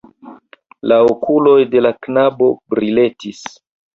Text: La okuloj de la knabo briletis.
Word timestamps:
La 0.91 0.95
okuloj 1.09 1.57
de 1.75 1.83
la 1.87 1.91
knabo 2.07 2.49
briletis. 2.75 3.45